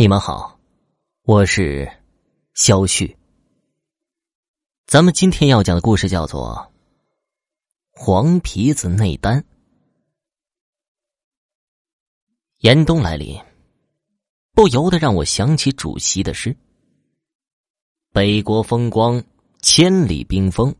[0.00, 0.58] 你们好，
[1.24, 1.86] 我是
[2.54, 3.18] 肖旭。
[4.86, 6.72] 咱们今天要讲的故事叫做
[8.02, 9.42] 《黄皮子内丹》。
[12.60, 13.38] 严冬来临，
[14.52, 16.56] 不由得让我想起主席的诗
[18.10, 19.22] ：“北国风光，
[19.60, 20.74] 千里冰封，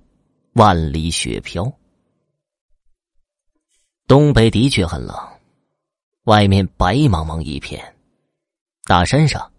[0.55, 1.71] 万里雪飘。”
[4.09, 5.15] 东北的确很冷，
[6.23, 7.97] 外面白茫茫一片。
[8.91, 9.53] 大山上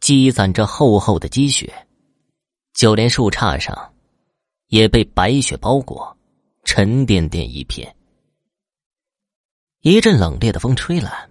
[0.00, 1.88] 积攒着厚厚的积雪，
[2.74, 3.94] 就连树杈上
[4.66, 6.14] 也被白雪包裹，
[6.62, 7.96] 沉甸甸一片。
[9.80, 11.26] 一阵冷冽的风吹来，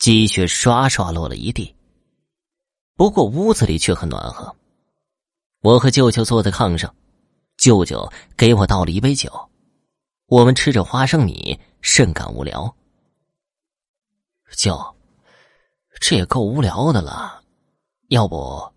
[0.00, 1.72] 积雪刷刷落了一地。
[2.96, 4.52] 不过屋子里却很暖和。
[5.60, 6.92] 我和舅舅坐在炕上，
[7.56, 9.30] 舅舅给我倒了一杯酒，
[10.26, 12.74] 我们吃着花生米，甚感无聊。
[14.56, 14.76] 舅。
[16.00, 17.42] 这也够无聊的了，
[18.08, 18.72] 要不，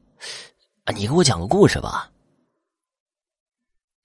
[0.96, 2.12] 你给我讲个故事吧。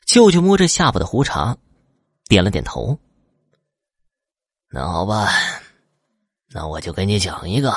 [0.05, 1.57] 舅舅摸着下巴的胡茬，
[2.27, 2.99] 点了点头。
[4.69, 5.29] 那好吧，
[6.49, 7.73] 那我就给你讲一个。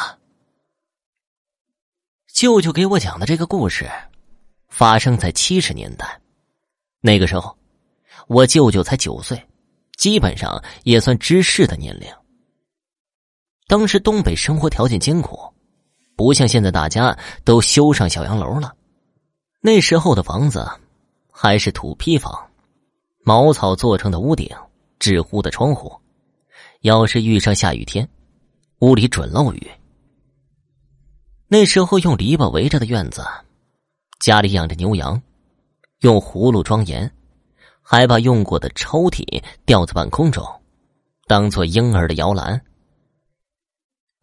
[2.34, 3.90] 舅舅给我讲的这个故事，
[4.68, 6.20] 发生在七十年代，
[7.00, 7.56] 那个时候，
[8.28, 9.42] 我舅舅才九岁，
[9.96, 12.12] 基本上也算知事的年龄。
[13.68, 15.40] 当时东北生活条件艰苦，
[16.16, 18.76] 不像现在大家都修上小洋楼了。
[19.60, 20.68] 那时候的房子
[21.32, 22.32] 还是土坯房，
[23.24, 24.48] 茅草做成的屋顶，
[25.00, 25.92] 纸糊的窗户。
[26.82, 28.08] 要是遇上下雨天，
[28.82, 29.72] 屋里准漏雨。
[31.48, 33.26] 那时候用篱笆围着的院子，
[34.20, 35.20] 家里养着牛羊，
[36.02, 37.12] 用葫芦装盐，
[37.82, 40.46] 还把用过的抽屉吊在半空中，
[41.26, 42.62] 当做婴儿的摇篮。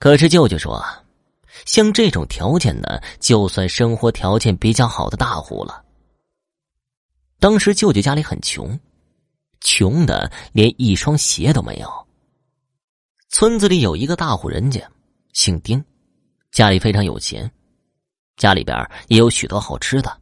[0.03, 0.85] 可是舅舅说，
[1.65, 5.85] 像这种条件的，就算生活条件比较好的大户了。
[7.39, 8.77] 当时舅舅家里很穷，
[9.61, 11.89] 穷的连一双鞋都没有。
[13.29, 14.81] 村子里有一个大户人家，
[15.35, 15.81] 姓丁，
[16.51, 17.49] 家里非常有钱，
[18.37, 18.77] 家里边
[19.07, 20.19] 也有许多好吃的。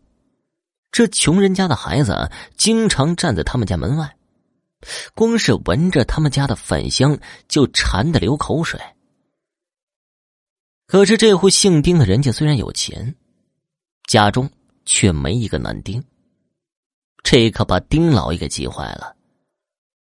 [0.92, 4.14] 这穷人家的孩子经常站在他们家门外，
[5.14, 7.18] 光是闻着他们家的饭香
[7.48, 8.78] 就馋得流口水。
[10.90, 13.14] 可是这户姓丁的人家虽然有钱，
[14.08, 14.50] 家中
[14.84, 16.02] 却没一个男丁。
[17.22, 19.14] 这可把丁老爷给急坏了。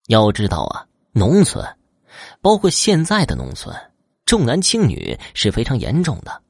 [0.06, 1.66] 要知道啊，农村，
[2.42, 3.76] 包括现在的农村，
[4.24, 6.44] 重男轻女是非常严重的。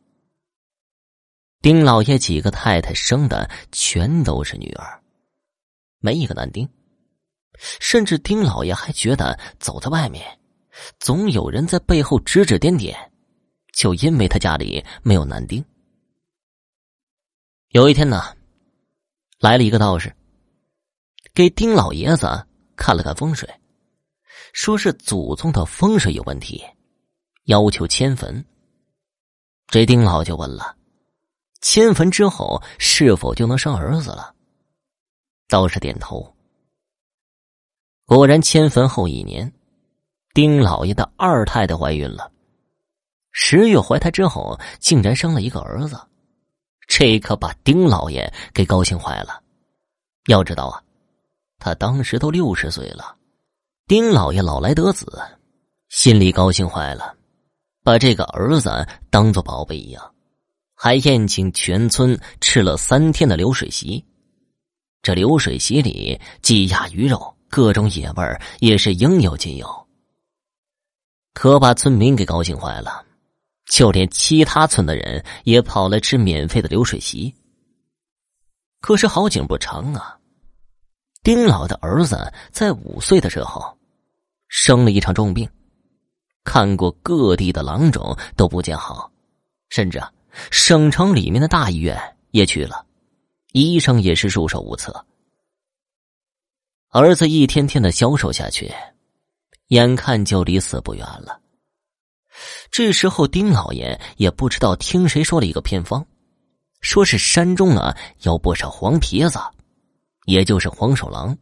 [1.61, 5.01] 丁老爷几个太太生的全都是女儿，
[5.99, 6.67] 没一个男丁。
[7.79, 10.37] 甚至丁老爷还觉得走在外面，
[10.99, 13.09] 总有人在背后指指点点。
[13.77, 15.63] 就因为他家里没有男丁。
[17.69, 18.35] 有一天呢，
[19.39, 20.11] 来了一个道士，
[21.31, 22.25] 给丁老爷子
[22.75, 23.47] 看了看风水，
[24.51, 26.66] 说是祖宗的风水有问题，
[27.43, 28.43] 要求迁坟。
[29.67, 30.75] 这丁老就问了：
[31.61, 34.33] 迁坟之后是否就能生儿子了？
[35.47, 36.35] 道士点头。
[38.05, 39.53] 果然，迁坟后一年，
[40.33, 42.31] 丁老爷的二太太怀孕了。
[43.39, 45.95] 十月怀胎之后，竟然生了一个儿子，
[46.87, 49.43] 这可把丁老爷给高兴坏了。
[50.25, 50.81] 要知道啊，
[51.59, 53.15] 他当时都六十岁了，
[53.85, 55.21] 丁老爷老来得子，
[55.89, 57.15] 心里高兴坏了，
[57.83, 60.15] 把这个儿子当做宝贝一样，
[60.73, 64.03] 还宴请全村吃了三天的流水席。
[65.03, 69.87] 这流水席里，鸡鸭鱼肉，各种野味也是应有尽有，
[71.35, 73.05] 可把村民给高兴坏了。
[73.67, 77.33] 就连其他村的人也跑来吃免费的流水席。
[78.79, 80.17] 可是好景不长啊，
[81.23, 83.78] 丁老的儿子在五岁的时候
[84.47, 85.50] 生了一场重病，
[86.44, 89.11] 看过各地的郎中都不见好，
[89.69, 90.11] 甚至啊，
[90.51, 91.99] 省城里面的大医院
[92.31, 92.85] 也去了，
[93.52, 95.05] 医生也是束手无策。
[96.90, 98.72] 儿子一天天的消瘦下去，
[99.67, 101.41] 眼看就离死不远了。
[102.78, 106.06] 这时候，丁老爷也不知道听谁说了一个偏方，
[106.79, 109.40] 说是山中啊有不少黄皮子，
[110.28, 111.35] 也就是黄鼠狼。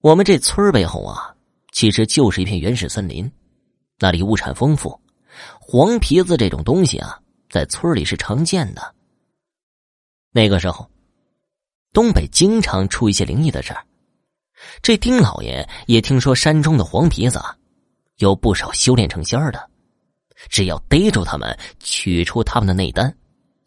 [0.00, 1.34] 我们这村背后啊，
[1.72, 3.28] 其实就是一片原始森林，
[3.98, 4.96] 那里物产丰富，
[5.58, 8.94] 黄皮子这种东西啊，在村里是常见的。
[10.30, 10.88] 那个时候，
[11.92, 13.84] 东北经常出一些灵异的事儿，
[14.80, 17.42] 这丁老爷也听说山中的黄皮子。
[18.22, 19.68] 有不少修炼成仙儿的，
[20.48, 23.12] 只要逮住他们，取出他们的内丹，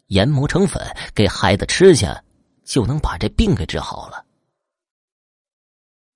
[0.06, 0.82] 研磨成粉
[1.14, 2.24] 给孩子吃下，
[2.64, 4.24] 就能把这病给治好了。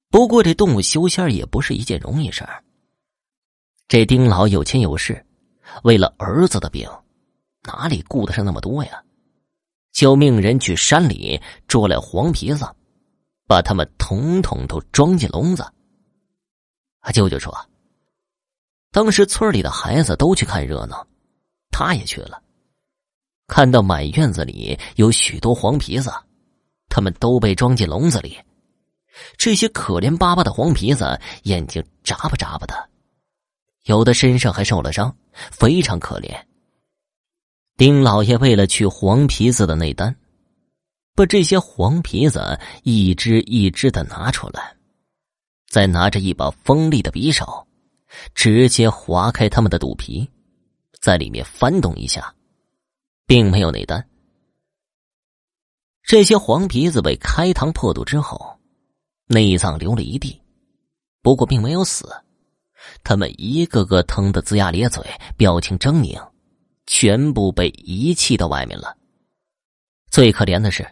[0.08, 2.64] 不过，这动物修仙也不是一件容易事儿。
[3.87, 5.22] 这丁老有钱有势，
[5.82, 6.88] 为了儿子的病，
[7.64, 9.04] 哪里顾得上那么多呀？
[9.92, 11.38] 就命人去山里
[11.69, 12.64] 捉来黄皮子，
[13.46, 15.62] 把他们统统都装进笼子。
[17.12, 17.54] 舅舅说。
[18.92, 21.06] 当时村里的孩子都去看热闹，
[21.70, 22.42] 他也去了。
[23.46, 26.12] 看到满院子里有许多黄皮子，
[26.88, 28.38] 他们都被装进笼子里。
[29.37, 32.88] 这些可怜巴巴的黄皮子眼睛眨巴眨巴的，
[33.84, 35.14] 有的身上还受了伤，
[35.50, 36.32] 非常可怜。
[37.76, 40.14] 丁老爷为了取黄皮子的内丹，
[41.14, 44.76] 把这些黄皮子一只一只的拿出来，
[45.69, 47.66] 再拿着一把锋利的匕首。
[48.35, 50.29] 直接划开他们的肚皮，
[51.01, 52.35] 在里面翻动一下，
[53.27, 54.07] 并没有内丹。
[56.03, 58.59] 这些黄皮子被开膛破肚之后，
[59.27, 60.41] 内脏流了一地，
[61.23, 62.09] 不过并没有死。
[63.05, 65.05] 他们一个个疼得龇牙咧嘴，
[65.37, 66.19] 表情狰狞，
[66.87, 68.97] 全部被遗弃到外面了。
[70.11, 70.85] 最可怜的是，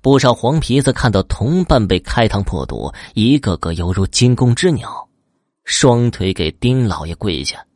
[0.00, 5.06] 不少黄皮子看到同伴被开膛破肚，一个个犹如惊弓之鸟。
[5.64, 7.66] 双腿给丁老爷跪下，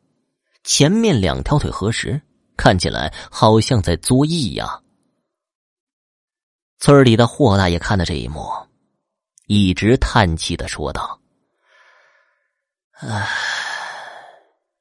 [0.63, 2.21] 前面两条腿合十，
[2.55, 4.83] 看起来好像在作揖一样。
[6.77, 8.47] 村里的霍大爷看到这一幕，
[9.47, 11.19] 一直叹气的说道
[13.01, 13.27] ：“唉，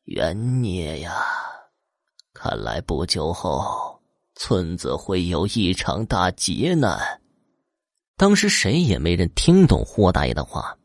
[0.05, 1.25] 冤孽呀！
[2.35, 4.01] 看来不久后
[4.37, 7.21] 村子会有一场大劫难。”
[8.17, 10.77] 当时谁也没人听懂霍大爷的话。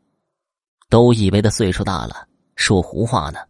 [0.94, 3.40] 都以为他岁数大了，说胡话呢。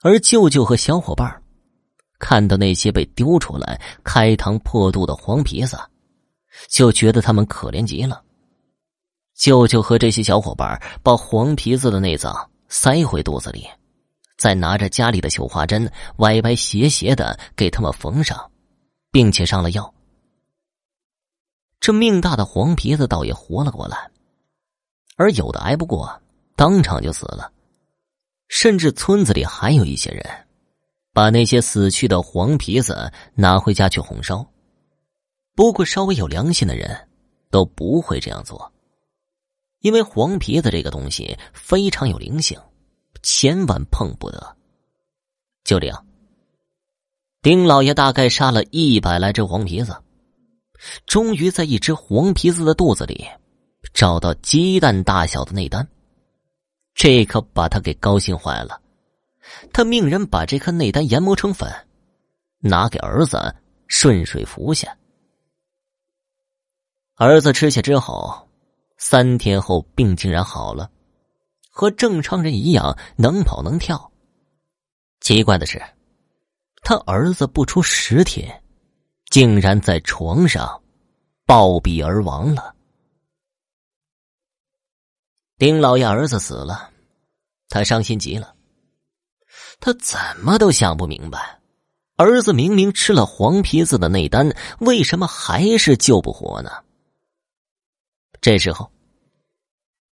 [0.00, 1.42] 而舅舅和小伙伴
[2.20, 5.76] 看到那些被丢出来、开膛破肚的黄皮子，
[6.68, 8.22] 就觉得他们可怜极了。
[9.34, 13.66] 舅舅和这些小伙伴把黄皮子的内脏塞回肚子里，
[14.36, 18.52] 再拿着家里的绣花针歪歪斜斜的给他们缝上，
[19.10, 19.92] 并且上了药。
[21.80, 24.11] 这命大的黄皮子倒也活了过来。
[25.16, 26.20] 而有的挨不过，
[26.56, 27.52] 当场就死了。
[28.48, 30.24] 甚至村子里还有一些人，
[31.12, 34.46] 把那些死去的黄皮子拿回家去红烧。
[35.54, 37.08] 不过稍微有良心的人，
[37.50, 38.72] 都不会这样做，
[39.80, 42.58] 因为黄皮子这个东西非常有灵性，
[43.22, 44.56] 千万碰不得。
[45.64, 46.06] 就这样，
[47.40, 49.96] 丁老爷大概杀了一百来只黄皮子，
[51.06, 53.26] 终于在一只黄皮子的肚子里。
[53.92, 55.86] 找到鸡蛋大小的内丹，
[56.94, 58.80] 这可把他给高兴坏了。
[59.72, 61.70] 他命人把这颗内丹研磨成粉，
[62.60, 63.54] 拿给儿子
[63.86, 64.96] 顺水服下。
[67.16, 68.48] 儿子吃下之后，
[68.96, 70.90] 三天后病竟然好了，
[71.70, 74.10] 和正常人一样能跑能跳。
[75.20, 75.80] 奇怪的是，
[76.82, 78.62] 他儿子不出十天，
[79.30, 80.82] 竟然在床上
[81.46, 82.74] 暴毙而亡了。
[85.58, 86.90] 丁老爷儿子死了，
[87.68, 88.54] 他伤心极了。
[89.80, 91.60] 他怎么都想不明白，
[92.16, 96.70] 儿子明明吃了黄皮子的内丹，为什么还是救不活呢？
[98.40, 98.90] 这时候，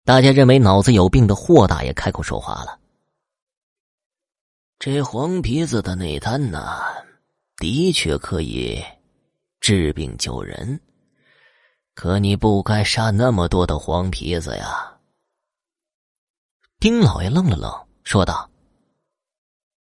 [0.05, 2.79] 大家认为脑子有病的霍大爷开口说话了
[4.79, 6.81] ：“这黄皮子的内丹呢，
[7.57, 8.83] 的确可以
[9.61, 10.81] 治病救人，
[11.95, 14.89] 可你不该杀那么多的黄皮子呀。”
[16.83, 18.51] 丁老爷愣了愣，说道：“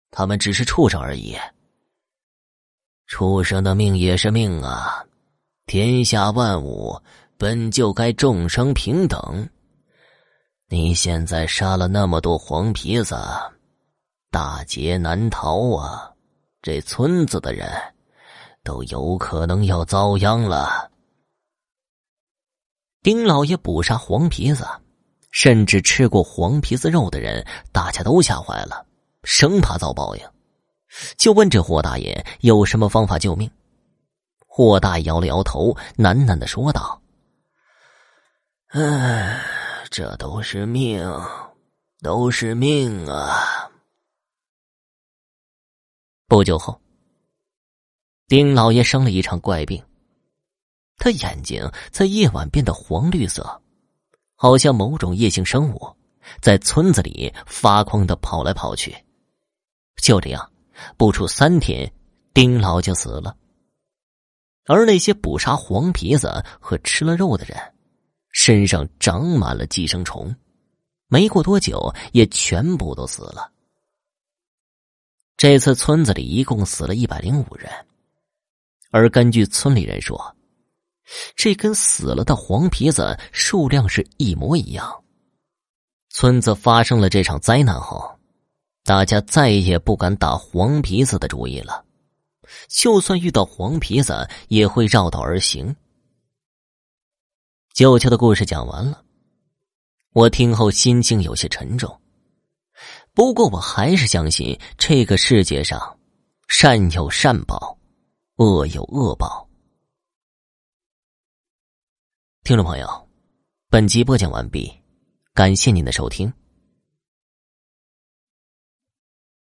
[0.10, 1.38] 他们只是畜生而已。
[3.06, 5.06] 畜生的命也是命啊！
[5.68, 7.00] 天下万物
[7.38, 9.48] 本就该众生平等。
[10.70, 13.16] 你现在杀了那么多黄皮子，
[14.32, 16.12] 大劫难逃啊！
[16.64, 17.70] 这村子的人
[18.64, 20.92] 都有可能要遭殃了。”
[23.04, 24.68] 丁老爷捕杀黄皮子。
[25.40, 28.84] 甚至吃过黄皮子肉的人，大家都吓坏了，
[29.24, 30.30] 生怕遭报应，
[31.16, 33.48] 就问这霍大爷有什么方法救命。
[34.48, 37.00] 霍大摇了摇头，喃喃的说道
[38.74, 39.40] ：“唉，
[39.92, 41.08] 这都是命，
[42.02, 43.70] 都是命啊。”
[46.26, 46.82] 不久后，
[48.28, 49.86] 丁老爷生了一场怪病，
[50.98, 53.62] 他眼睛在夜晚变得黄绿色。
[54.38, 55.96] 好像某种夜行生物，
[56.42, 58.96] 在村子里发狂的跑来跑去。
[60.02, 60.52] 就这样，
[60.96, 61.92] 不出三天，
[62.36, 63.36] 丁老就死了。
[64.66, 67.58] 而那些捕杀黄皮子和吃了肉的人，
[68.32, 70.36] 身上长满了寄生虫，
[71.08, 73.52] 没过多久也全部都死了。
[75.36, 77.72] 这次村子里一共死了一百零五人，
[78.92, 80.36] 而根据村里人说，
[81.36, 85.04] 这跟死了的黄皮子数量是一模一样。
[86.10, 88.20] 村子发生了这场灾难后，
[88.84, 91.86] 大家再也不敢打黄皮子的主意了。
[92.70, 95.76] 就算遇到黄皮子，也会绕道而行。
[97.74, 99.04] 舅舅的故事讲完了，
[100.14, 102.02] 我听后心情有些沉重。
[103.14, 106.00] 不过，我还是相信这个世界上，
[106.48, 107.78] 善有善报，
[108.38, 109.47] 恶有恶报。
[112.48, 112.88] 听众朋友，
[113.70, 114.72] 本集播讲完毕，
[115.34, 116.32] 感谢您的收听。